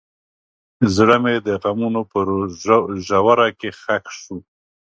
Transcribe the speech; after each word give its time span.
زړه 0.95 1.15
مې 1.23 1.35
د 1.47 1.47
غمونو 1.61 2.01
په 2.11 2.19
ژوره 3.07 3.47
کې 3.59 3.69
ښخ 3.79 4.05
شو. 4.19 4.37